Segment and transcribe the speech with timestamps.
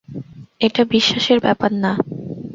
[0.61, 1.91] এটা বিশ্বাসের ব্যাপার না।